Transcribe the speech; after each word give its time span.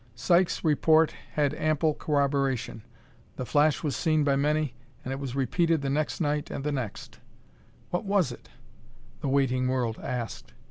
Sykes' 0.15 0.63
report 0.63 1.11
had 1.33 1.53
ample 1.53 1.93
corroboration; 1.93 2.81
the 3.35 3.45
flash 3.45 3.83
was 3.83 3.95
seen 3.95 4.23
by 4.23 4.35
many, 4.35 4.73
and 5.05 5.13
it 5.13 5.19
was 5.19 5.35
repeated 5.35 5.83
the 5.83 5.91
next 5.91 6.19
night 6.19 6.49
and 6.49 6.63
the 6.63 6.71
next. 6.71 7.19
What 7.91 8.03
was 8.03 8.31
it? 8.31 8.49
the 9.19 9.27
waiting 9.29 9.67
world 9.67 9.99
asked. 10.01 10.53